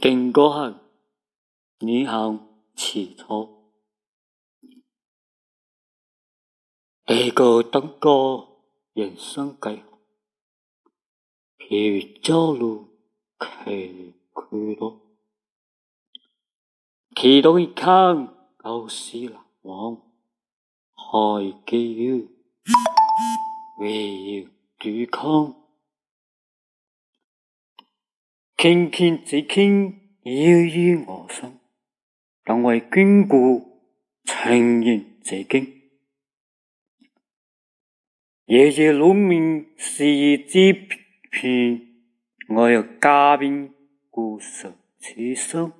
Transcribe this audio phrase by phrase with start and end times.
[0.00, 0.74] 经过后，
[1.80, 3.72] 你行起初，
[7.04, 9.98] 第个登高人生计划，
[11.58, 12.88] 譬如朝露
[13.40, 14.14] 其
[14.50, 15.00] 去路，
[17.16, 19.96] 其中一看旧事难忘，
[20.94, 22.24] 海基友，
[23.80, 25.56] 唯有对抗。
[28.60, 31.60] 轻轻只轻，悠悠我心，
[32.42, 33.84] 但为眷顾，
[34.24, 35.80] 情愿自经。
[38.46, 40.72] 夜夜鹿鸣，是之
[41.30, 42.02] 片，
[42.48, 43.72] 我有嘉宾
[44.10, 45.72] 故事此生。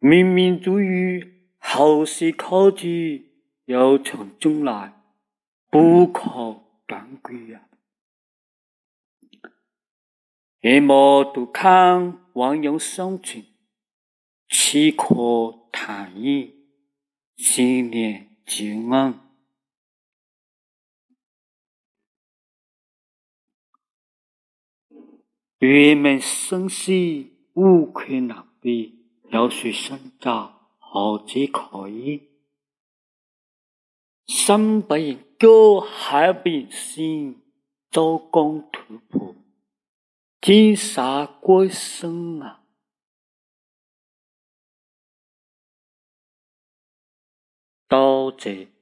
[0.00, 3.26] 冥冥之雨，后世可知，
[3.66, 4.94] 有从中来，
[5.68, 7.66] 不可感归呀。
[10.62, 13.46] 夜幕独看万有生情，
[14.46, 16.54] 岂可叹意？
[17.34, 19.18] 心念久安。
[25.60, 26.92] 月门生死，
[27.54, 29.06] 无愧难比。
[29.30, 32.28] 要说生者，何止可以？
[34.26, 37.40] 生不言高，海不言深，
[37.90, 39.36] 周公吐哺。
[40.40, 42.60] 天煞归生啊！
[47.86, 48.79] 多谢。